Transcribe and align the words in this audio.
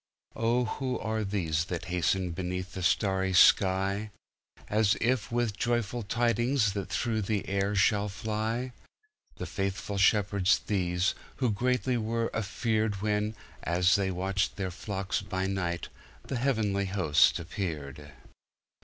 Oh, 0.35 0.65
who 0.65 0.97
are 0.97 1.23
these 1.23 1.65
that 1.65 1.85
hasten 1.93 2.31
beneath 2.31 2.73
the 2.73 2.81
starry 2.81 3.33
sky, 3.33 4.09
As 4.67 4.97
if 4.99 5.31
with 5.31 5.55
joyful 5.55 6.01
tidings 6.01 6.73
that 6.73 6.89
through 6.89 7.21
the 7.21 7.45
world 7.47 7.77
shall 7.77 8.09
fly? 8.09 8.71
The 9.35 9.45
faithful 9.45 9.99
shepherds 9.99 10.57
these, 10.65 11.13
who 11.35 11.51
greatly 11.51 11.97
were 11.97 12.31
afearedWhen, 12.33 13.35
as 13.61 13.93
they 13.93 14.09
watched 14.09 14.55
their 14.55 14.71
flocks 14.71 15.21
by 15.21 15.45
night, 15.45 15.89
the 16.23 16.37
heavenly 16.37 16.85
host 16.85 17.37
appeared. 17.37 18.11